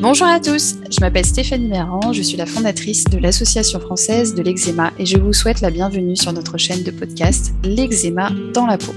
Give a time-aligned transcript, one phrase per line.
[0.00, 4.42] Bonjour à tous, je m'appelle Stéphanie Méran, je suis la fondatrice de l'Association française de
[4.42, 8.76] l'eczéma et je vous souhaite la bienvenue sur notre chaîne de podcast L'eczéma dans la
[8.76, 8.94] peau.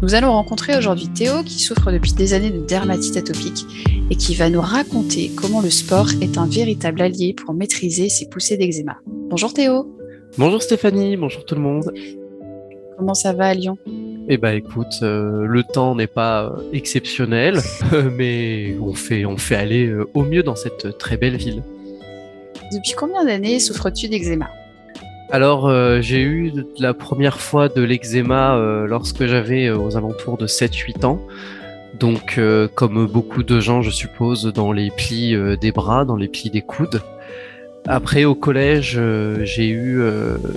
[0.00, 3.66] Nous allons rencontrer aujourd'hui Théo qui souffre depuis des années de dermatite atopique
[4.10, 8.28] et qui va nous raconter comment le sport est un véritable allié pour maîtriser ses
[8.28, 8.96] poussées d'eczéma.
[9.06, 9.94] Bonjour Théo.
[10.38, 11.92] Bonjour Stéphanie, bonjour tout le monde.
[12.96, 13.76] Comment ça va à Lyon?
[14.28, 17.60] Eh ben écoute, euh, le temps n'est pas euh, exceptionnel,
[18.16, 21.62] mais on fait, on fait aller euh, au mieux dans cette très belle ville.
[22.72, 24.50] Depuis combien d'années souffres-tu d'eczéma?
[25.30, 31.22] Alors j'ai eu la première fois de l'eczéma lorsque j'avais aux alentours de 7-8 ans.
[31.98, 32.38] Donc
[32.74, 36.60] comme beaucoup de gens je suppose dans les plis des bras, dans les plis des
[36.60, 37.00] coudes.
[37.86, 39.00] Après, au collège,
[39.44, 40.02] j'ai eu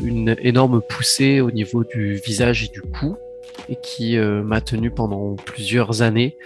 [0.03, 3.15] une énorme poussée au niveau du visage et du cou
[3.69, 6.37] et qui euh, m'a tenu pendant plusieurs années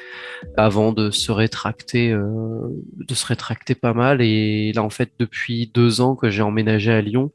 [0.57, 2.61] avant de se rétracter, euh,
[2.95, 4.21] de se rétracter pas mal.
[4.21, 7.31] Et là, en fait, depuis deux ans que j'ai emménagé à Lyon,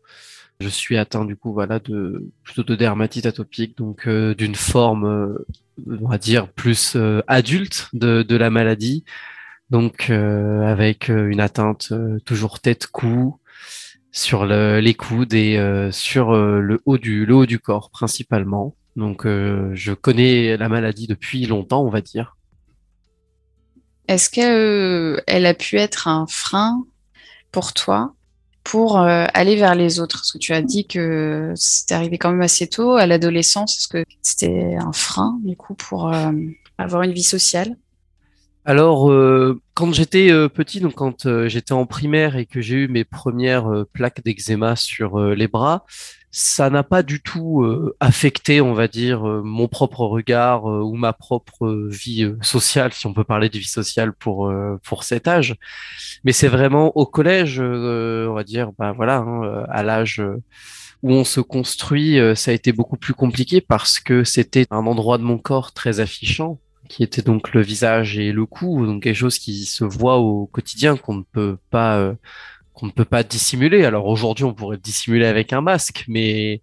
[0.61, 5.37] je suis atteint du coup, voilà, de plutôt de dermatite atopique, donc euh, d'une forme,
[5.87, 9.05] on va dire, plus adulte de, de la maladie.
[9.71, 11.93] Donc avec une atteinte
[12.25, 13.41] toujours tête-cou,
[14.13, 15.59] sur le, les coudes et
[15.91, 18.77] sur le haut du le haut du corps principalement.
[18.97, 22.37] Donc, euh, je connais la maladie depuis longtemps, on va dire.
[24.07, 26.85] Est-ce qu'elle euh, a pu être un frein
[27.51, 28.15] pour toi
[28.63, 30.19] pour euh, aller vers les autres?
[30.19, 33.79] Parce que tu as dit que c'était arrivé quand même assez tôt, à l'adolescence.
[33.79, 36.13] Est-ce que c'était un frein, du coup, pour
[36.79, 37.77] avoir une vie sociale?
[38.67, 39.13] Alors,
[39.75, 44.23] quand j'étais petit, donc quand j'étais en primaire et que j'ai eu mes premières plaques
[44.25, 45.85] d'eczéma sur les bras,
[46.37, 50.81] ça n'a pas du tout euh, affecté, on va dire, euh, mon propre regard euh,
[50.81, 55.29] ou ma propre vie sociale, si on peut parler de vie sociale pour pour cet
[55.29, 55.55] âge.
[56.25, 60.21] Mais c'est vraiment au collège, on va dire, bah voilà, hein, à l'âge
[61.05, 65.19] où on se construit, ça a été beaucoup plus compliqué parce que c'était un endroit
[65.19, 66.59] de mon corps très affichant,
[66.89, 70.47] qui était donc le visage et le cou, donc quelque chose qui se voit au
[70.47, 72.15] quotidien qu'on ne peut pas
[72.75, 73.85] qu'on ne peut pas dissimuler.
[73.85, 76.61] Alors aujourd'hui, on pourrait dissimuler avec un masque, mais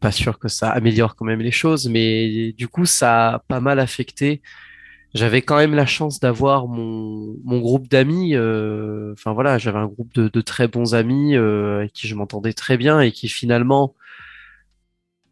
[0.00, 1.88] pas sûr que ça améliore quand même les choses.
[1.88, 4.42] Mais du coup, ça a pas mal affecté.
[5.14, 8.34] J'avais quand même la chance d'avoir mon, mon groupe d'amis.
[8.34, 12.16] Euh, enfin voilà, j'avais un groupe de, de, très bons amis euh, avec qui je
[12.16, 13.94] m'entendais très bien et qui finalement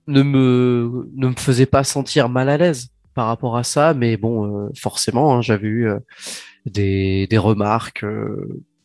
[0.07, 3.93] ne me ne me faisait pas sentir mal à l'aise par rapport à ça.
[3.93, 5.91] Mais bon, euh, forcément, hein, j'avais eu
[6.65, 8.05] des, des remarques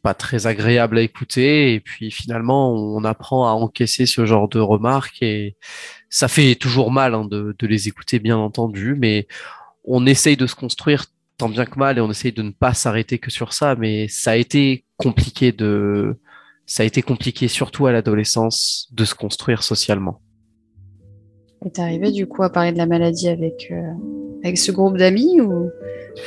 [0.07, 1.73] pas très agréable à écouter.
[1.73, 5.57] Et puis finalement on apprend à encaisser ce genre de remarques et
[6.09, 8.95] ça fait toujours mal hein, de, les écouter bien entendu.
[8.97, 9.27] Mais
[9.83, 11.07] on essaye de se construire
[11.37, 13.75] tant bien que mal et on essaye de ne pas s'arrêter que sur ça.
[13.75, 16.15] Mais ça a été compliqué de
[16.65, 20.21] ça a été compliqué surtout à l'adolescence de se construire socialement.
[21.65, 23.91] Et t'es arrivé du coup à parler de la maladie avec, euh,
[24.41, 25.69] avec ce groupe d'amis ou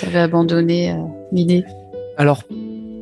[0.00, 0.96] t'avais abandonné euh,
[1.32, 1.64] l'idée?
[2.18, 2.42] Alors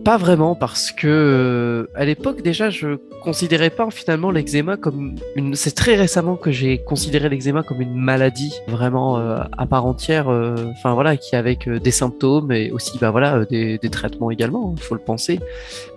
[0.08, 5.54] pas vraiment parce que euh, à l'époque déjà je considérais pas finalement l'eczéma comme une
[5.54, 10.30] c'est très récemment que j'ai considéré l'eczéma comme une maladie vraiment euh, à part entière
[10.30, 14.72] euh, enfin voilà qui avec des symptômes et aussi bah voilà des, des traitements également
[14.74, 15.40] il faut le penser.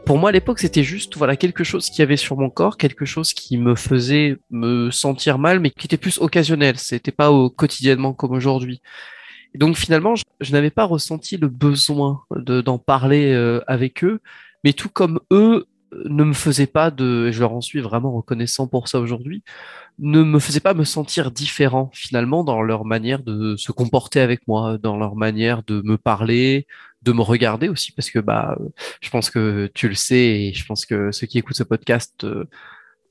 [0.06, 3.06] Pour moi à l'époque c'était juste voilà quelque chose qui avait sur mon corps quelque
[3.06, 6.78] chose qui me faisait me sentir mal mais qui était plus occasionnel.
[6.78, 8.82] C'était pas au quotidiennement comme aujourd'hui
[9.56, 14.22] donc finalement, je, n'avais pas ressenti le besoin d'en parler euh, avec eux,
[14.64, 17.82] mais tout comme eux euh, ne me faisaient pas de, et je leur en suis
[17.82, 19.44] vraiment reconnaissant pour ça aujourd'hui,
[20.00, 24.48] ne me faisaient pas me sentir différent finalement dans leur manière de se comporter avec
[24.48, 26.66] moi, dans leur manière de me parler,
[27.02, 28.58] de me regarder aussi, parce que bah,
[29.02, 32.24] je pense que tu le sais et je pense que ceux qui écoutent ce podcast
[32.24, 32.46] euh,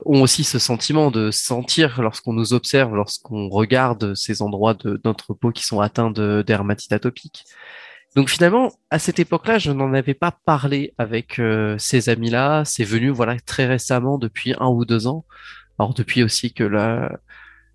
[0.05, 5.33] ont aussi ce sentiment de sentir lorsqu'on nous observe, lorsqu'on regarde ces endroits de notre
[5.33, 7.45] peau qui sont atteints de dermatite atopique.
[8.15, 12.63] Donc finalement, à cette époque-là, je n'en avais pas parlé avec euh, ces amis-là.
[12.65, 15.25] C'est venu voilà très récemment, depuis un ou deux ans.
[15.79, 17.09] Alors depuis aussi que la,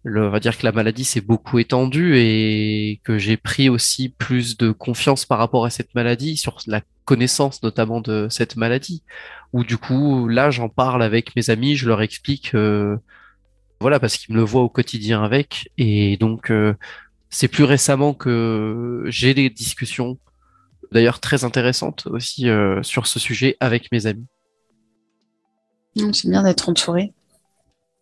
[0.05, 4.57] on va dire que la maladie s'est beaucoup étendue et que j'ai pris aussi plus
[4.57, 9.03] de confiance par rapport à cette maladie, sur la connaissance notamment de cette maladie.
[9.55, 12.99] Où du coup, là, j'en parle avec mes amis, je leur explique, euh,
[13.81, 15.71] voilà, parce qu'ils me le voient au quotidien avec.
[15.79, 16.75] Et donc, euh,
[17.31, 20.19] c'est plus récemment que j'ai des discussions,
[20.93, 24.27] d'ailleurs très intéressantes aussi euh, sur ce sujet avec mes amis.
[26.13, 27.15] C'est bien d'être entouré.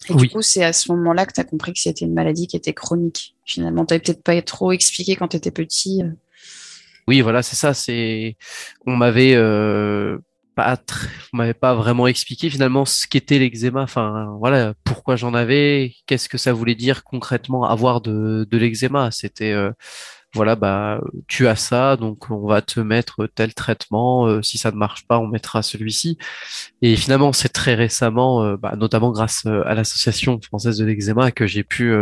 [0.09, 2.47] Et du coup, c'est à ce moment-là que tu as compris que c'était une maladie
[2.47, 3.37] qui était chronique.
[3.45, 6.03] Finalement, tu peut-être pas trop expliqué quand tu étais petit.
[7.07, 7.75] Oui, voilà, c'est ça.
[7.75, 8.37] C'est,
[8.87, 10.19] on m'avait, euh,
[10.55, 13.83] pas très, vous m'avez pas vraiment expliqué finalement ce qu'était l'eczéma.
[13.83, 19.11] Enfin, voilà, pourquoi j'en avais, qu'est-ce que ça voulait dire concrètement avoir de, l'eczéma.
[19.11, 19.71] C'était, euh,
[20.35, 24.27] voilà, bah, tu as ça, donc on va te mettre tel traitement.
[24.27, 26.19] Euh, si ça ne marche pas, on mettra celui-ci.
[26.83, 31.65] Et finalement, c'est très récemment, bah, notamment grâce à l'association française de l'eczéma, que j'ai
[31.65, 31.95] pu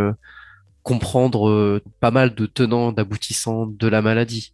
[0.83, 4.53] comprendre pas mal de tenants, d'aboutissants de la maladie.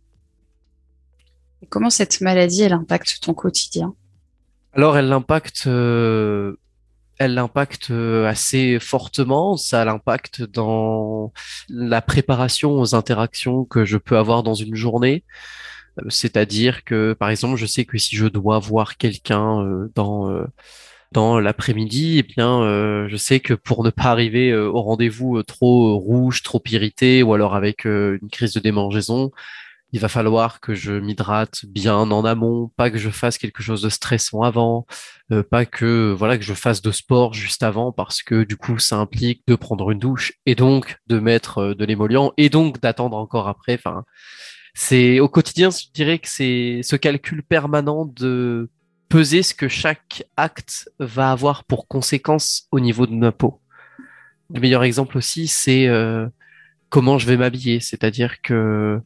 [1.68, 3.94] Comment cette maladie, elle impacte ton quotidien?
[4.74, 6.56] Alors, elle l'impacte, euh,
[7.18, 9.58] elle l'impacte euh, assez fortement.
[9.58, 11.34] Ça l'impacte dans
[11.70, 15.24] la préparation aux interactions que je peux avoir dans une journée.
[16.00, 20.30] Euh, c'est-à-dire que, par exemple, je sais que si je dois voir quelqu'un dans
[21.12, 26.44] dans l'après-midi, eh bien, je sais que pour ne pas arriver au rendez-vous trop rouge,
[26.44, 29.32] trop irrité, ou alors avec une crise de démangeaison,
[29.92, 33.82] il va falloir que je m'hydrate bien en amont, pas que je fasse quelque chose
[33.82, 34.86] de stressant avant,
[35.32, 38.78] euh, pas que voilà que je fasse de sport juste avant parce que du coup
[38.78, 42.80] ça implique de prendre une douche et donc de mettre euh, de l'émollient et donc
[42.80, 43.76] d'attendre encore après.
[43.76, 44.04] Enfin,
[44.76, 48.70] c'est au quotidien, je dirais que c'est ce calcul permanent de
[49.10, 53.60] peser ce que chaque acte va avoir pour conséquence au niveau de ma peau.
[54.54, 56.28] Le meilleur exemple aussi, c'est euh,
[56.90, 59.02] comment je vais m'habiller, c'est-à-dire que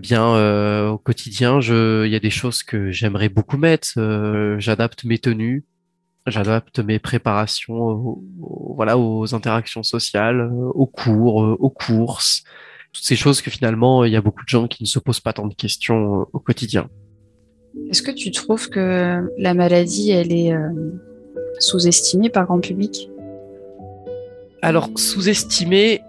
[0.00, 3.90] bien, euh, au quotidien, je, il y a des choses que j'aimerais beaucoup mettre.
[3.98, 5.64] Euh, j'adapte mes tenues,
[6.26, 8.18] j'adapte mes préparations,
[8.74, 12.42] voilà, aux interactions sociales, aux cours, euh, aux courses,
[12.92, 15.20] toutes ces choses que finalement, il y a beaucoup de gens qui ne se posent
[15.20, 16.88] pas tant de questions au quotidien.
[17.88, 20.52] Est-ce que tu trouves que la maladie, elle est
[21.60, 23.08] sous-estimée par grand public?
[24.60, 26.00] Alors, sous-estimée,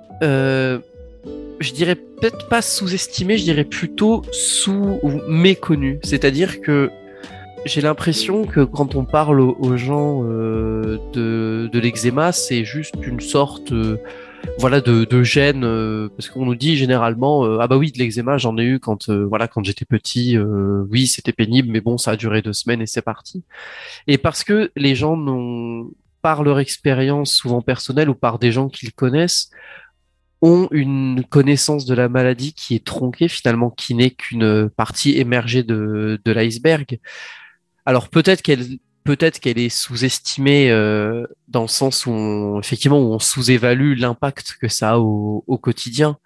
[1.61, 5.99] je dirais peut-être pas sous-estimé, je dirais plutôt sous ou méconnu.
[6.03, 6.91] C'est-à-dire que
[7.65, 13.19] j'ai l'impression que quand on parle aux gens euh, de, de l'eczéma, c'est juste une
[13.19, 13.97] sorte euh,
[14.57, 18.39] voilà de, de gêne euh, parce qu'on nous dit généralement ah bah oui de l'eczéma
[18.39, 20.35] j'en ai eu quand voilà quand j'étais petit
[20.89, 23.43] oui c'était pénible mais bon ça a duré deux semaines et c'est parti
[24.07, 25.91] et parce que les gens n'ont
[26.23, 29.51] par leur expérience souvent personnelle ou par des gens qu'ils connaissent
[30.41, 35.63] ont une connaissance de la maladie qui est tronquée finalement, qui n'est qu'une partie émergée
[35.63, 36.99] de, de l'iceberg.
[37.85, 38.65] Alors peut-être qu'elle
[39.03, 44.57] peut-être qu'elle est sous-estimée euh, dans le sens où on, effectivement où on sous-évalue l'impact
[44.61, 46.17] que ça a au, au quotidien.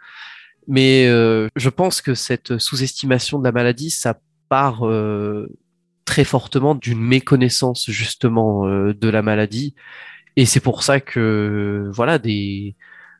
[0.67, 4.19] Mais euh, je pense que cette sous-estimation de la maladie, ça
[4.49, 5.47] part euh,
[6.05, 9.75] très fortement d'une méconnaissance justement de la maladie.
[10.35, 12.75] Et c'est pour ça que voilà des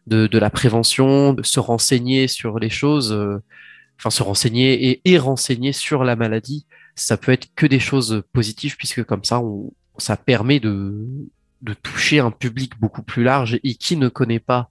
[0.08, 3.42] de, de la prévention, de se renseigner sur les choses, euh,
[3.98, 6.66] enfin se renseigner et, et renseigner sur la maladie,
[6.96, 11.08] ça peut être que des choses positives puisque comme ça, on, ça permet de,
[11.62, 14.70] de toucher un public beaucoup plus large et qui ne connaît pas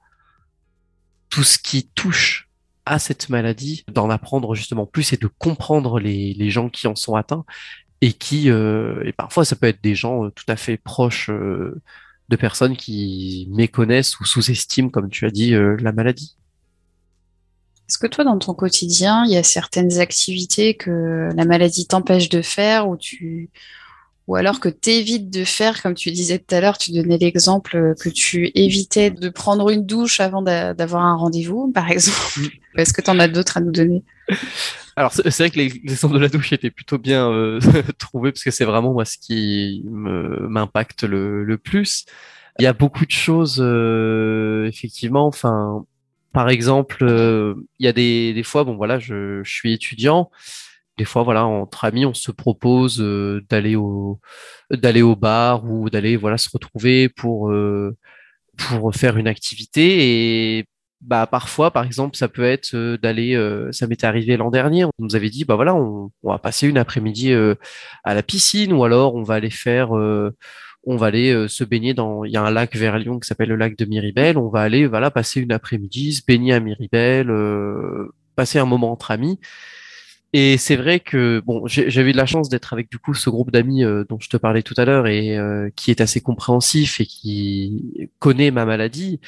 [1.31, 2.49] tout ce qui touche
[2.87, 6.95] à cette maladie, d'en apprendre justement plus et de comprendre les, les gens qui en
[6.95, 7.45] sont atteints
[8.03, 11.81] et qui, euh, et parfois ça peut être des gens tout à fait proches euh,
[12.29, 16.37] de personnes qui méconnaissent ou sous-estiment, comme tu as dit, euh, la maladie.
[17.89, 22.31] Est-ce que toi, dans ton quotidien, il y a certaines activités que la maladie t'empêche
[22.31, 23.51] de faire ou tu
[24.27, 27.19] ou alors que tu évites de faire, comme tu disais tout à l'heure, tu donnais
[27.19, 32.19] l'exemple que tu évitais de prendre une douche avant d'avoir un rendez-vous, par exemple.
[32.39, 32.79] Mm.
[32.79, 34.03] Est-ce que tu en as d'autres à nous donner?
[34.97, 37.61] alors c'est vrai que l'exemple de la douche était plutôt bien euh,
[37.99, 42.07] trouvé parce que c'est vraiment moi ce qui m'impacte le, le, plus.
[42.59, 45.27] Il y a beaucoup de choses euh, effectivement.
[45.27, 45.85] Enfin,
[46.33, 50.31] par exemple, euh, il y a des, des fois, bon voilà, je, je, suis étudiant.
[50.99, 54.21] Des fois, voilà, entre amis, on se propose euh, d'aller au
[54.71, 57.53] d'aller au bar ou d'aller voilà se retrouver pour
[58.57, 60.67] pour faire une activité et
[61.05, 64.85] bah parfois par exemple ça peut être euh, d'aller euh, ça m'était arrivé l'an dernier
[64.85, 67.55] on nous avait dit bah voilà on, va passer une après-midi euh,
[68.05, 69.91] à la piscine ou alors on va aller faire
[70.87, 73.49] on va aller se baigner dans il y a un lac vers Lyon qui s'appelle
[73.49, 74.37] le lac de Miribel.
[74.37, 77.31] On va aller voilà passer une après-midi se baigner à Miribel
[78.37, 79.39] passer un moment entre amis
[80.37, 83.31] et c'est vrai que bon, j'avais eu de la chance d'être avec du coup ce
[83.31, 86.21] groupe d'amis euh, dont je te parlais tout à l'heure et euh, qui est assez
[86.21, 89.21] compréhensif et qui connaît ma maladie.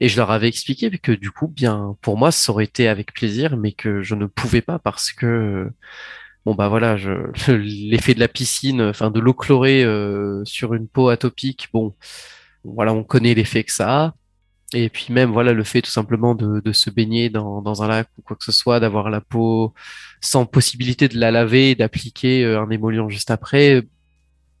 [0.00, 3.12] Et je leur avais expliqué que du coup, bien pour moi, ça aurait été avec
[3.12, 5.70] plaisir, mais que je ne pouvais pas parce que
[6.46, 6.96] bon bah voilà,
[7.48, 11.94] l'effet de la piscine, enfin de l'eau chlorée euh, sur une peau atopique, bon,
[12.64, 14.14] voilà, on connaît l'effet que ça a.
[14.72, 18.22] Et puis même, voilà, le fait tout simplement de, se baigner dans, un lac ou
[18.22, 19.72] quoi que ce soit, d'avoir la peau
[20.20, 23.82] sans possibilité de la laver, d'appliquer euh, un émollient juste après,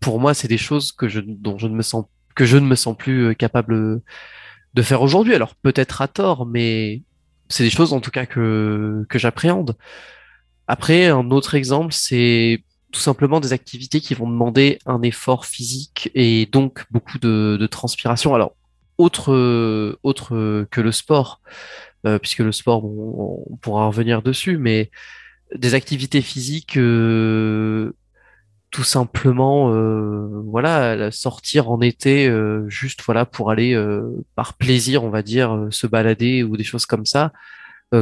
[0.00, 2.66] pour moi, c'est des choses que je, dont je ne me sens, que je ne
[2.66, 4.02] me sens plus capable
[4.74, 5.34] de faire aujourd'hui.
[5.34, 7.02] Alors peut-être à tort, mais
[7.48, 9.76] c'est des choses en tout cas que, que j'appréhende.
[10.66, 16.10] Après, un autre exemple, c'est tout simplement des activités qui vont demander un effort physique
[16.14, 18.34] et donc beaucoup de, de transpiration.
[18.34, 18.54] Alors,
[18.98, 21.40] autre, autre que le sport,
[22.06, 24.90] euh, puisque le sport, on pourra revenir dessus, mais
[25.54, 27.92] des activités physiques, euh,
[28.70, 33.78] tout simplement, euh, voilà, sortir en été, euh, juste voilà pour aller
[34.34, 37.32] par plaisir, on va dire, se balader ou des choses comme ça.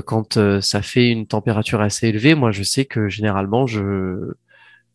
[0.07, 4.33] quand ça fait une température assez élevée, moi, je sais que généralement, je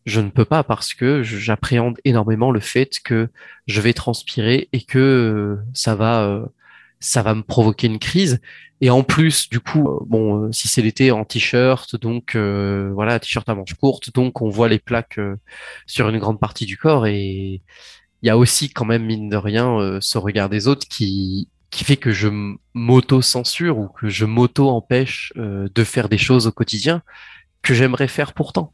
[0.08, 3.28] je ne peux pas parce que j'appréhende énormément le fait que
[3.66, 6.46] je vais transpirer et que euh, ça va euh,
[6.98, 8.40] ça va me provoquer une crise.
[8.80, 13.48] Et en plus du coup euh, bon si c'est l'été en t-shirt donc voilà t-shirt
[13.48, 15.20] à manches courtes donc on voit les plaques
[15.86, 17.06] sur une grande partie du corps.
[17.06, 17.62] Et
[18.22, 21.84] il y a aussi quand même mine de rien ce regard des autres qui qui
[21.84, 22.28] fait que je
[22.72, 27.02] m'auto-censure ou que je m'auto-empêche de faire des choses au quotidien
[27.62, 28.72] que j'aimerais faire pourtant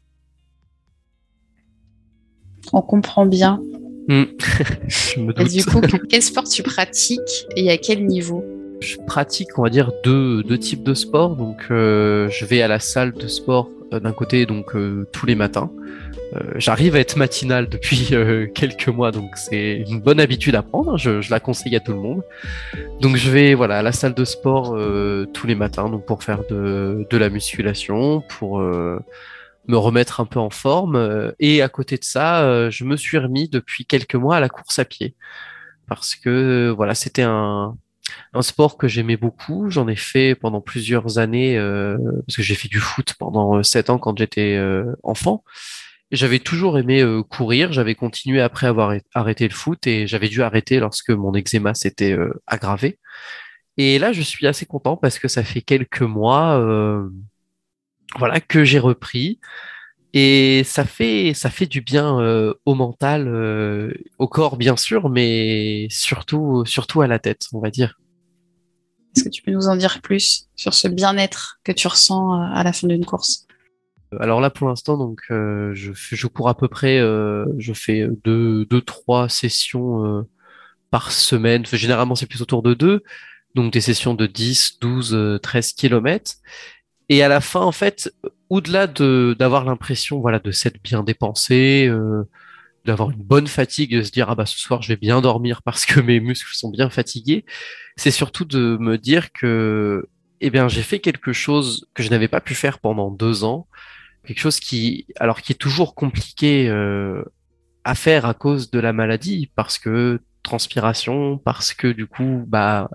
[2.73, 3.61] on comprend bien.
[4.07, 5.47] Je me doute.
[5.47, 8.43] Et du coup, quel sport tu pratiques et à quel niveau?
[8.81, 11.35] Je pratique, on va dire, deux, deux types de sports.
[11.35, 15.25] Donc, euh, je vais à la salle de sport euh, d'un côté, donc euh, tous
[15.25, 15.71] les matins.
[16.57, 18.09] J'arrive à être matinal depuis
[18.55, 20.97] quelques mois, donc c'est une bonne habitude à prendre.
[20.97, 22.23] Je, je, la conseille à tout le monde.
[22.99, 24.77] Donc, je vais voilà à la salle de sport
[25.31, 28.61] tous les matins, donc pour faire de, de la musculation, pour
[29.67, 30.95] me remettre un peu en forme.
[30.95, 34.39] Euh, et à côté de ça, euh, je me suis remis depuis quelques mois à
[34.39, 35.15] la course à pied
[35.87, 37.77] parce que voilà, c'était un,
[38.33, 39.69] un sport que j'aimais beaucoup.
[39.69, 43.89] J'en ai fait pendant plusieurs années euh, parce que j'ai fait du foot pendant sept
[43.89, 44.59] ans quand j'étais
[45.03, 45.43] enfant.
[46.11, 47.71] J'avais toujours aimé courir.
[47.71, 52.17] J'avais continué après avoir arrêté le foot et j'avais dû arrêter lorsque mon eczéma s'était
[52.47, 52.99] aggravé.
[53.77, 56.57] Et là, je suis assez content parce que ça fait quelques mois
[58.17, 59.39] voilà que j'ai repris
[60.17, 65.09] et ça fait ça fait du bien euh, au mental, euh, au corps bien sûr,
[65.09, 67.99] mais surtout surtout à la tête, on va dire.
[69.13, 72.45] Est-ce que tu peux nous en dire plus sur ce bien-être que tu ressens euh,
[72.53, 73.45] à la fin d'une course?
[74.21, 78.79] Alors là, pour l'instant, donc je, je cours à peu près, je fais deux, deux
[78.79, 80.25] trois sessions
[80.89, 81.65] par semaine.
[81.65, 83.03] généralement, c'est plus autour de deux,
[83.55, 86.35] donc des sessions de 10, 12, 13 kilomètres.
[87.09, 88.13] Et à la fin, en fait,
[88.49, 92.23] au-delà de d'avoir l'impression, voilà, de s'être bien dépensé, euh,
[92.85, 95.61] d'avoir une bonne fatigue, de se dire ah bah ce soir je vais bien dormir
[95.63, 97.45] parce que mes muscles sont bien fatigués,
[97.97, 100.07] c'est surtout de me dire que
[100.41, 103.67] eh bien j'ai fait quelque chose que je n'avais pas pu faire pendant deux ans,
[104.25, 107.23] quelque chose qui alors qui est toujours compliqué euh,
[107.83, 112.89] à faire à cause de la maladie parce que transpiration, parce que du coup bah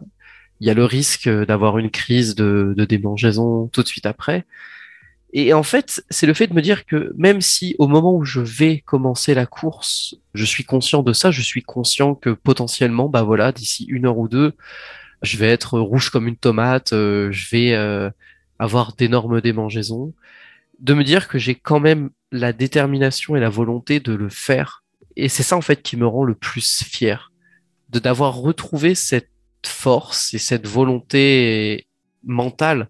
[0.61, 4.45] il y a le risque d'avoir une crise de, de démangeaison tout de suite après.
[5.33, 8.25] Et en fait, c'est le fait de me dire que même si au moment où
[8.25, 13.09] je vais commencer la course, je suis conscient de ça, je suis conscient que potentiellement,
[13.09, 14.55] bah voilà, d'ici une heure ou deux,
[15.23, 18.11] je vais être rouge comme une tomate, euh, je vais euh,
[18.59, 20.14] avoir d'énormes démangeaisons,
[20.81, 24.83] de me dire que j'ai quand même la détermination et la volonté de le faire.
[25.17, 27.31] Et c'est ça en fait qui me rend le plus fier,
[27.90, 29.29] de d'avoir retrouvé cette
[29.67, 31.87] force et cette volonté
[32.25, 32.88] mentale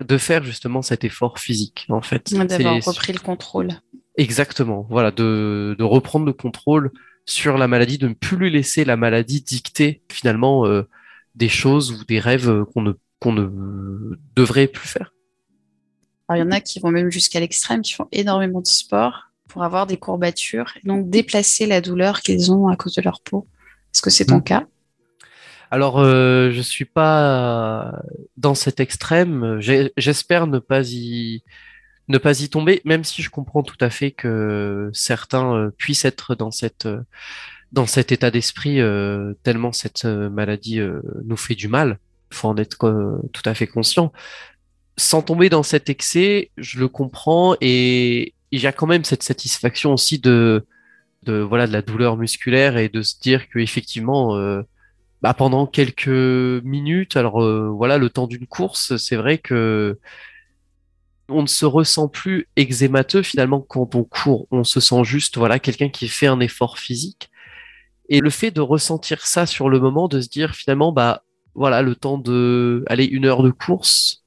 [0.00, 2.32] de faire justement cet effort physique en fait.
[2.34, 3.70] D'avoir repris le contrôle.
[4.16, 6.92] Exactement, voilà, de, de, reprendre le contrôle
[7.26, 10.82] sur la maladie, de ne plus lui laisser la maladie dicter finalement euh,
[11.34, 15.12] des choses ou des rêves qu'on ne, qu'on ne devrait plus faire.
[16.30, 19.64] il y en a qui vont même jusqu'à l'extrême, qui font énormément de sport pour
[19.64, 23.48] avoir des courbatures et donc déplacer la douleur qu'ils ont à cause de leur peau.
[23.92, 24.44] Est-ce que c'est ton mmh.
[24.44, 24.66] cas?
[25.74, 28.00] Alors, euh, je suis pas
[28.36, 29.58] dans cet extrême.
[29.96, 31.42] J'espère ne pas y
[32.06, 36.04] ne pas y tomber, même si je comprends tout à fait que certains euh, puissent
[36.04, 36.86] être dans cette
[37.72, 40.80] dans cet état d'esprit euh, tellement cette maladie
[41.24, 41.98] nous fait du mal.
[42.30, 44.12] Il faut en être tout à fait conscient.
[44.96, 49.24] Sans tomber dans cet excès, je le comprends et il y a quand même cette
[49.24, 50.64] satisfaction aussi de
[51.24, 54.38] de voilà de la douleur musculaire et de se dire que effectivement
[55.24, 57.16] bah, pendant quelques minutes.
[57.16, 59.98] Alors euh, voilà, le temps d'une course, c'est vrai que
[61.30, 64.46] on ne se ressent plus eczémateux finalement quand on court.
[64.50, 67.30] On se sent juste voilà quelqu'un qui fait un effort physique.
[68.10, 71.22] Et le fait de ressentir ça sur le moment, de se dire finalement bah
[71.54, 74.24] voilà le temps de aller une heure de course,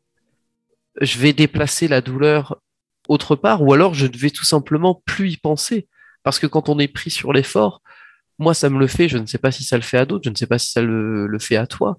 [0.99, 2.59] je vais déplacer la douleur
[3.07, 5.87] autre part, ou alors je ne vais tout simplement plus y penser
[6.23, 7.83] Parce que quand on est pris sur l'effort,
[8.39, 9.09] moi, ça me le fait.
[9.09, 10.23] Je ne sais pas si ça le fait à d'autres.
[10.25, 11.97] Je ne sais pas si ça le, fait à toi.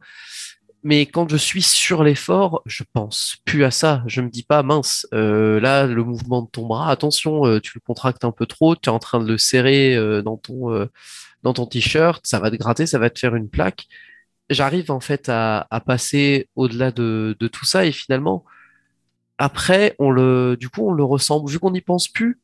[0.85, 4.03] Mais quand je suis sur l'effort, je pense plus à ça.
[4.07, 7.73] Je me dis pas mince, euh, là le mouvement de ton bras, attention, euh, tu
[7.75, 10.89] le contractes un peu trop, tu es en train de le serrer euh, dans ton
[11.43, 13.87] dans ton t-shirt, ça va te gratter, ça va te faire une plaque.
[14.51, 18.45] J'arrive en fait à, passer au-delà de, tout ça et finalement
[19.39, 22.41] après on le du coup on le ressent vu qu'on n'y pense plus.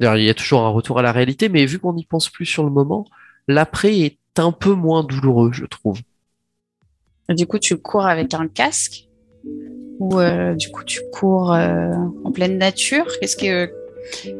[0.00, 2.30] D'ailleurs il y a toujours un retour à la réalité, mais vu qu'on n'y pense
[2.30, 3.06] plus sur le moment,
[3.48, 6.00] l'après est un peu moins douloureux, je trouve.
[7.28, 9.08] Du coup, tu cours avec un casque
[9.98, 11.92] ou euh, du coup tu cours euh,
[12.24, 13.06] en pleine nature?
[13.18, 13.72] Qu'est-ce qui, est,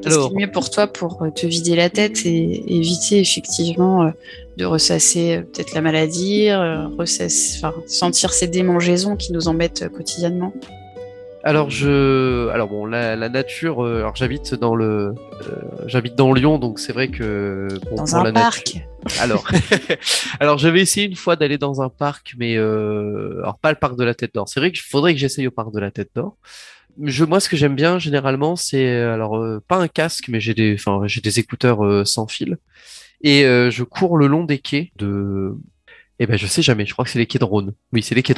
[0.04, 4.04] Alors- qui est mieux pour toi pour euh, te vider la tête et éviter effectivement
[4.04, 4.10] euh,
[4.56, 9.88] de ressasser euh, peut-être la maladie, euh, ressasser, sentir ces démangeaisons qui nous embêtent euh,
[9.88, 10.52] quotidiennement?
[11.46, 13.84] Alors je, alors bon, la, la nature.
[13.84, 15.14] euh, alors j'habite dans le,
[15.48, 15.54] euh,
[15.86, 18.82] j'habite dans Lyon, donc c'est vrai que bon, dans pour un la parc nature-
[19.20, 19.48] Alors,
[20.40, 23.96] alors j'avais essayé une fois d'aller dans un parc, mais euh, alors pas le parc
[23.96, 24.48] de la Tête d'Or.
[24.48, 26.36] C'est vrai qu'il faudrait que j'essaye au parc de la Tête d'Or.
[27.00, 30.54] Je, moi, ce que j'aime bien généralement, c'est alors euh, pas un casque, mais j'ai
[30.54, 32.56] des, enfin j'ai des écouteurs euh, sans fil
[33.22, 35.54] et euh, je cours le long des quais de.
[36.18, 36.86] Eh ben, je sais jamais.
[36.86, 37.46] Je crois que c'est les quais de.
[37.92, 38.34] Oui, c'est les quais.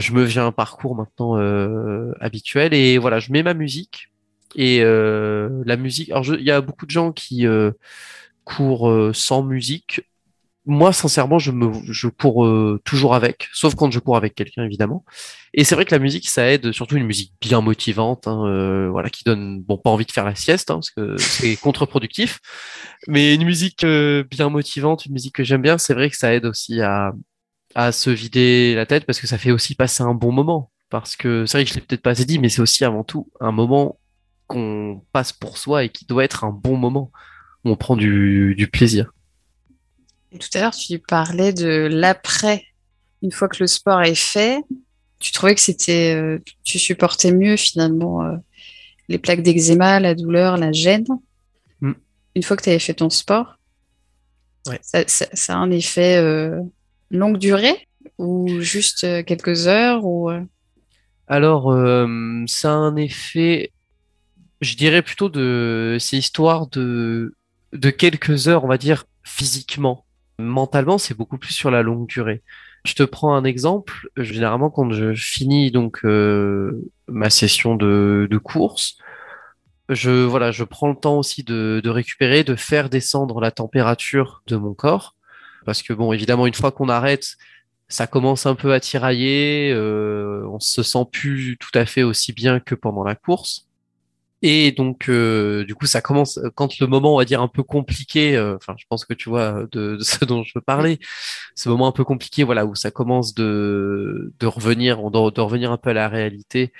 [0.00, 4.08] Je me fais un parcours maintenant euh, habituel et voilà, je mets ma musique
[4.56, 6.10] et euh, la musique.
[6.10, 7.72] Alors, il y a beaucoup de gens qui euh,
[8.44, 10.02] courent euh, sans musique.
[10.66, 14.62] Moi, sincèrement, je me, je cours euh, toujours avec, sauf quand je cours avec quelqu'un,
[14.64, 15.04] évidemment.
[15.54, 18.88] Et c'est vrai que la musique, ça aide, surtout une musique bien motivante, hein, euh,
[18.90, 22.40] voilà, qui donne, bon, pas envie de faire la sieste, hein, parce que c'est contre-productif,
[23.08, 26.34] mais une musique euh, bien motivante, une musique que j'aime bien, c'est vrai que ça
[26.34, 27.12] aide aussi à,
[27.74, 30.70] à se vider la tête, parce que ça fait aussi passer un bon moment.
[30.90, 33.04] Parce que c'est vrai que je l'ai peut-être pas assez dit, mais c'est aussi avant
[33.04, 33.98] tout un moment
[34.48, 37.12] qu'on passe pour soi et qui doit être un bon moment
[37.64, 39.12] où on prend du, du plaisir.
[40.38, 42.64] Tout à l'heure, tu parlais de l'après.
[43.22, 44.60] Une fois que le sport est fait,
[45.18, 48.36] tu trouvais que c'était, euh, tu supportais mieux finalement euh,
[49.08, 51.04] les plaques d'eczéma, la douleur, la gêne.
[51.80, 51.92] Mm.
[52.36, 53.56] Une fois que tu avais fait ton sport,
[54.66, 54.78] Ouais.
[54.82, 56.60] ça, ça- ça a un effet euh,
[57.10, 57.88] longue durée
[58.18, 60.30] ou juste quelques heures ou
[61.26, 61.72] Alors,
[62.46, 63.72] ça a un effet,
[64.60, 67.34] je dirais plutôt de, c'est histoire de,
[67.72, 70.04] de quelques heures, on va dire, physiquement.
[70.40, 72.42] Mentalement, c'est beaucoup plus sur la longue durée.
[72.84, 74.08] Je te prends un exemple.
[74.16, 78.96] Généralement, quand je finis donc euh, ma session de, course,
[79.88, 84.42] je voilà, je prends le temps aussi de, de récupérer, de faire descendre la température
[84.46, 85.14] de mon corps,
[85.66, 87.36] parce que bon, évidemment, une fois qu'on arrête,
[87.88, 92.32] ça commence un peu à tirailler, euh, on se sent plus tout à fait aussi
[92.32, 93.66] bien que pendant la course.
[94.42, 97.62] Et donc, euh, du coup, ça commence quand le moment, on va dire, un peu
[97.62, 98.36] compliqué.
[98.36, 100.98] euh, Enfin, je pense que tu vois de, de ce dont je veux parler.
[101.56, 105.72] Ce moment un peu compliqué, voilà, où ça commence de de revenir, doit de revenir
[105.72, 106.72] un peu à la réalité.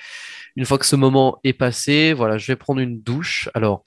[0.57, 3.49] Une fois que ce moment est passé, voilà, je vais prendre une douche.
[3.55, 3.85] Alors,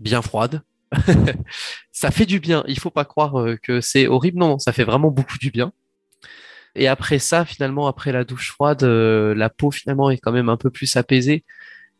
[0.00, 0.62] bien froide.
[1.92, 2.64] ça fait du bien.
[2.68, 4.38] Il faut pas croire euh, que c'est horrible.
[4.38, 5.72] Non, ça fait vraiment beaucoup du bien.
[6.74, 10.48] Et après ça, finalement, après la douche froide, euh, la peau finalement est quand même
[10.48, 11.44] un peu plus apaisée.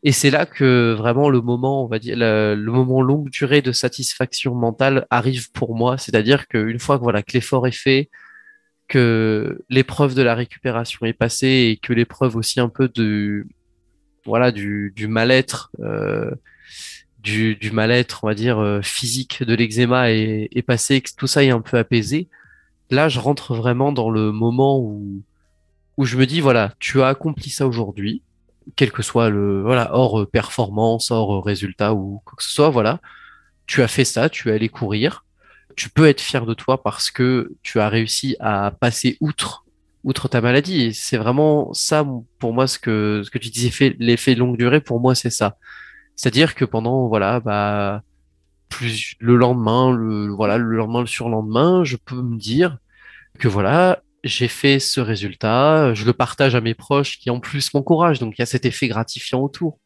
[0.04, 3.62] Et c'est là que vraiment le moment, on va dire, le, le moment longue durée
[3.62, 5.98] de satisfaction mentale arrive pour moi.
[5.98, 8.10] C'est-à-dire qu'une fois que voilà que l'effort est fait,
[8.88, 13.46] que l'épreuve de la récupération est passée et que l'épreuve aussi un peu de
[14.24, 16.30] voilà du, du mal-être euh,
[17.20, 21.26] du, du mal-être on va dire euh, physique de l'eczéma est, est passé, que tout
[21.26, 22.28] ça est un peu apaisé.
[22.90, 25.22] Là, je rentre vraiment dans le moment où
[25.98, 28.22] où je me dis voilà, tu as accompli ça aujourd'hui,
[28.76, 32.50] quel que soit le voilà hors euh, performance, hors euh, résultat ou quoi que ce
[32.50, 33.00] soit, voilà,
[33.66, 35.24] tu as fait ça, tu es allé courir,
[35.76, 39.64] tu peux être fier de toi parce que tu as réussi à passer outre
[40.04, 40.94] outre ta maladie.
[40.94, 42.06] C'est vraiment ça
[42.38, 45.56] pour moi ce que ce que tu disais l'effet longue durée pour moi c'est ça.
[46.16, 48.02] C'est-à-dire que pendant voilà bah
[48.68, 52.78] plus le lendemain, le voilà le lendemain, le surlendemain, je peux me dire
[53.38, 57.72] que voilà j'ai fait ce résultat, je le partage à mes proches qui en plus
[57.74, 59.78] m'encouragent, donc il y a cet effet gratifiant autour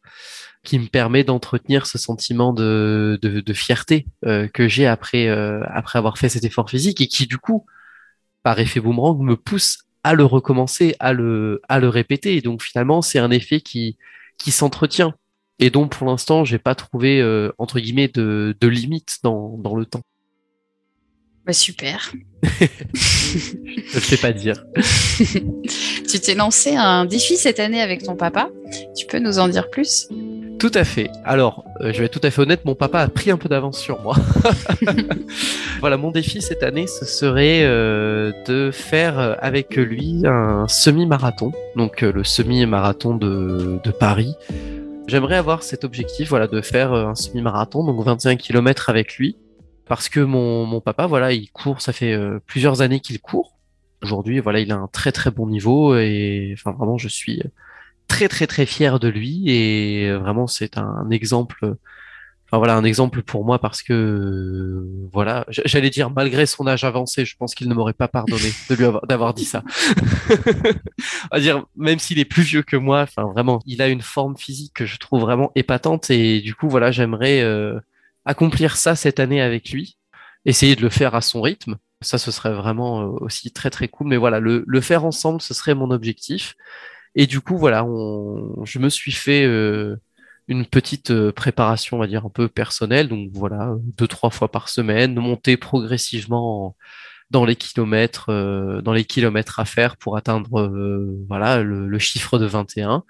[0.64, 5.60] qui me permet d'entretenir ce sentiment de, de, de fierté euh, que j'ai après, euh,
[5.68, 7.66] après avoir fait cet effort physique et qui du coup,
[8.42, 12.36] par effet boomerang, me pousse à le recommencer, à le, à le répéter.
[12.36, 13.98] Et donc finalement, c'est un effet qui,
[14.38, 15.14] qui s'entretient
[15.58, 19.76] et dont pour l'instant, j'ai pas trouvé euh, entre guillemets de, de limite dans, dans
[19.76, 20.02] le temps.
[21.46, 22.12] Bah, super.
[22.42, 24.64] Je le fais pas dire.
[26.08, 28.50] tu t'es lancé un défi cette année avec ton papa.
[28.96, 30.08] Tu peux nous en dire plus?
[30.62, 31.10] Tout à fait.
[31.24, 33.48] Alors, euh, je vais être tout à fait honnête, mon papa a pris un peu
[33.48, 34.14] d'avance sur moi.
[35.80, 41.50] voilà, mon défi cette année, ce serait euh, de faire euh, avec lui un semi-marathon,
[41.74, 44.34] donc le semi-marathon de, de Paris.
[45.08, 49.36] J'aimerais avoir cet objectif, voilà, de faire un semi-marathon, donc 21 km avec lui,
[49.86, 52.16] parce que mon, mon papa, voilà, il court, ça fait
[52.46, 53.56] plusieurs années qu'il court.
[54.02, 57.42] Aujourd'hui, voilà, il a un très très bon niveau et enfin vraiment, je suis
[58.12, 61.76] très très très fier de lui et euh, vraiment c'est un, exemple
[62.46, 67.24] enfin voilà un exemple pour moi parce que voilà j'allais dire malgré son âge avancé
[67.24, 69.62] je pense qu'il ne m'aurait pas pardonné de lui avoir d'avoir dit ça
[71.32, 74.36] va dire même s'il est plus vieux que moi enfin vraiment il a une forme
[74.36, 77.80] physique que je trouve vraiment épatante et du coup voilà j'aimerais euh,
[78.24, 79.98] accomplir ça cette année avec lui
[80.44, 83.88] essayer de le faire à son rythme ça ce serait vraiment euh, aussi très très
[83.88, 86.56] cool mais voilà le, le faire ensemble ce serait mon objectif
[87.14, 89.96] et du coup, voilà, on, je me suis fait euh,
[90.48, 93.08] une petite euh, préparation, on va dire, un peu personnelle.
[93.08, 96.76] Donc voilà, deux, trois fois par semaine, monter progressivement
[97.30, 98.30] dans les kilomètres,
[98.82, 100.70] dans les kilomètres à faire pour atteindre
[101.28, 103.04] voilà le, chiffre de 21.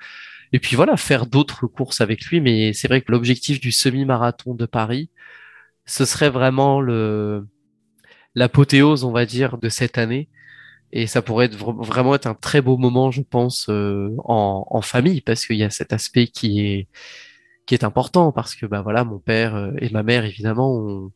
[0.52, 2.40] Et puis voilà, faire d'autres courses avec lui.
[2.40, 5.10] Mais c'est vrai que l'objectif du semi-marathon de Paris,
[5.86, 7.46] ce serait vraiment le
[8.34, 10.28] l'apothéose, on va dire, de cette année
[10.92, 15.22] et ça pourrait vraiment être un très beau moment, je pense, euh, en, en, famille,
[15.22, 16.88] parce qu'il y a cet aspect qui est
[17.66, 21.10] qui est important, parce que bah voilà, mon père euh, et ma mère évidemment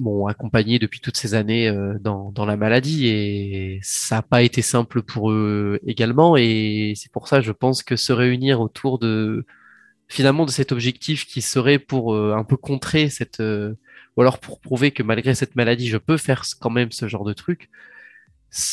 [0.00, 3.08] m'ont accompagné depuis toutes ces années euh, dans, dans la maladie.
[3.08, 6.36] Et ça n'a pas été simple pour eux également.
[6.36, 9.46] Et c'est pour ça je pense que se réunir autour de
[10.08, 14.90] finalement de cet objectif qui serait pour un peu contrer cette ou alors pour prouver
[14.90, 17.70] que malgré cette maladie je peux faire quand même ce genre de truc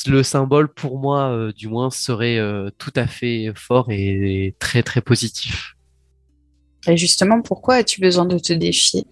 [0.07, 4.83] le symbole pour moi, euh, du moins, serait euh, tout à fait fort et, très
[4.83, 5.75] très positif.
[6.87, 9.05] Et justement, pourquoi as-tu besoin de te défier?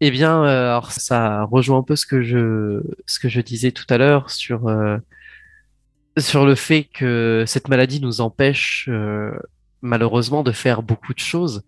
[0.00, 3.72] Eh bien, euh, alors ça rejoint un peu ce que je ce que je disais
[3.72, 4.70] tout à l'heure sur
[6.16, 8.88] sur le fait que cette maladie nous empêche
[9.82, 11.64] malheureusement de faire beaucoup de choses,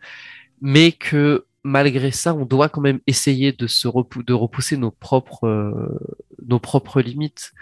[0.60, 5.98] mais que malgré ça, on doit quand même essayer de se de repousser nos propres
[6.46, 7.52] nos propres limites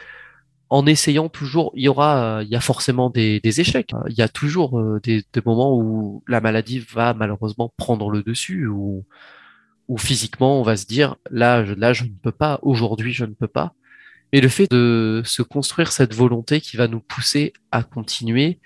[0.71, 3.93] en essayant toujours, il y aura, il y a forcément des, échecs.
[4.09, 8.69] Il y a toujours euh, des, moments où la maladie va malheureusement prendre le dessus,
[9.89, 13.25] où physiquement on va se dire là, je, là, je ne peux pas, aujourd'hui, je
[13.25, 13.75] ne peux pas.
[14.33, 18.59] Mais le fait de se construire cette volonté qui va nous pousser à continuer,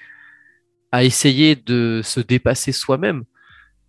[0.91, 3.25] à essayer de se dépasser soi-même,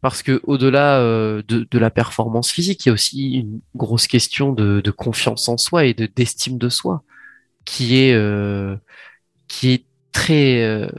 [0.02, 4.54] parce que au-delà euh, de, la performance physique, il y a aussi une grosse question
[4.54, 7.04] de, confiance en soi et de d'estime de soi
[7.66, 8.76] qui est euh,
[9.48, 10.90] qui est très euh,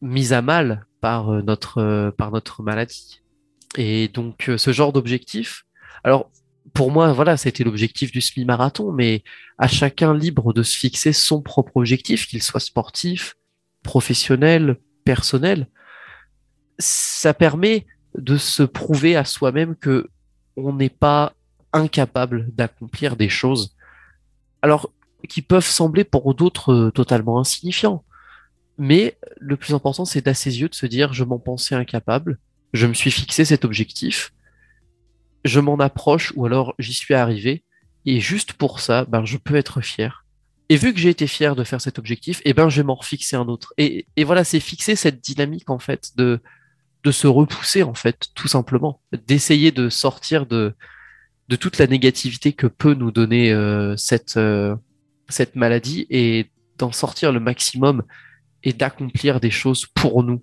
[0.00, 3.22] mise à mal par euh, notre par notre maladie.
[3.76, 5.64] Et donc ce genre d'objectif.
[6.04, 6.30] Alors
[6.74, 9.22] pour moi, voilà, c'était l'objectif du semi-marathon, mais
[9.58, 13.36] à chacun libre de se fixer son propre objectif, qu'il soit sportif,
[13.82, 15.68] professionnel, personnel.
[16.78, 17.86] Ça permet
[18.16, 20.08] de se prouver à soi-même que
[20.56, 21.32] on n'est pas
[21.72, 23.76] incapable d'accomplir des choses.
[24.62, 24.92] Alors,
[25.28, 28.04] qui peuvent sembler pour d'autres euh, totalement insignifiants.
[28.78, 32.38] Mais le plus important, c'est d'à ses yeux de se dire je m'en pensais incapable,
[32.72, 34.32] je me suis fixé cet objectif,
[35.44, 37.64] je m'en approche ou alors j'y suis arrivé,
[38.06, 40.24] et juste pour ça, ben, je peux être fier.
[40.68, 42.94] Et vu que j'ai été fier de faire cet objectif, eh ben, je vais m'en
[42.94, 43.74] refixer un autre.
[43.76, 46.40] Et, et voilà, c'est fixer cette dynamique, en fait, de,
[47.02, 49.00] de se repousser, en fait, tout simplement.
[49.26, 50.74] D'essayer de sortir de,
[51.48, 54.76] de toute la négativité que peut nous donner euh, cette, euh,
[55.28, 58.04] cette maladie et d'en sortir le maximum
[58.62, 60.42] et d'accomplir des choses pour nous.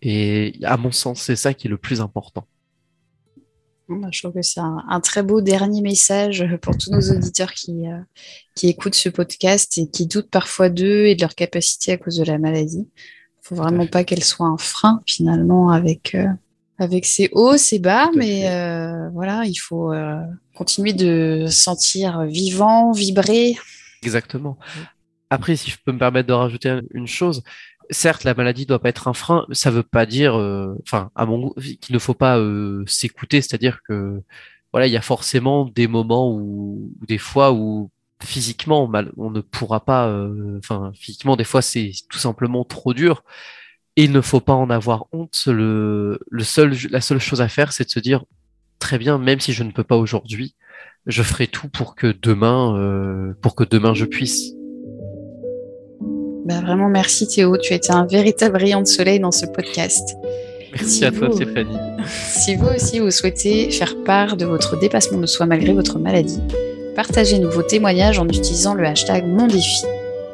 [0.00, 2.48] Et à mon sens, c'est ça qui est le plus important.
[3.88, 7.86] Bah, je trouve que c'est un, très beau dernier message pour tous nos auditeurs qui,
[7.86, 7.98] euh,
[8.54, 12.16] qui écoutent ce podcast et qui doutent parfois d'eux et de leur capacité à cause
[12.16, 12.88] de la maladie.
[12.98, 16.26] Il faut vraiment pas qu'elle soit un frein finalement avec, euh,
[16.78, 19.92] avec ses hauts, ses bas, mais euh, voilà, il faut
[20.56, 23.56] continuer de sentir vivant, vibrer,
[24.02, 24.56] Exactement.
[25.30, 27.42] Après, si je peux me permettre de rajouter une chose,
[27.90, 29.46] certes, la maladie doit pas être un frein.
[29.52, 33.40] Ça veut pas dire, euh, enfin, à mon qu'il ne faut pas euh, s'écouter.
[33.40, 34.22] C'est-à-dire que,
[34.72, 37.90] voilà, il y a forcément des moments où, des fois où
[38.22, 43.24] physiquement, on ne pourra pas, euh, enfin, physiquement, des fois, c'est tout simplement trop dur.
[43.96, 45.44] Et il ne faut pas en avoir honte.
[45.46, 48.24] Le, le seul, la seule chose à faire, c'est de se dire,
[48.78, 50.54] très bien, même si je ne peux pas aujourd'hui,
[51.06, 54.52] je ferai tout pour que demain, euh, pour que demain je puisse.
[56.46, 60.16] Bah vraiment merci Théo, tu as été un véritable rayon de soleil dans ce podcast.
[60.72, 61.76] Merci à toi, Stéphanie.
[62.06, 66.40] Si vous aussi vous souhaitez faire part de votre dépassement de soi malgré votre maladie,
[66.94, 69.82] partagez-nous vos témoignages en utilisant le hashtag Mon Défi.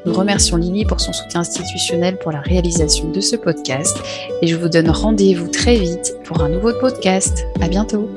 [0.05, 3.97] Nous remercions Lily pour son soutien institutionnel pour la réalisation de ce podcast
[4.43, 7.47] et je vous donne rendez-vous très vite pour un nouveau podcast.
[7.63, 8.11] À bientôt!